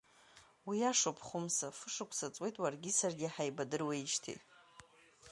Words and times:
Уиашоуп, 0.67 1.17
Хәымса, 1.27 1.67
фышықәса 1.77 2.27
ҵуеит 2.33 2.55
уаргьы 2.61 2.91
саргьы 2.97 3.27
ҳаибадыруеижьҭеи. 3.33 4.37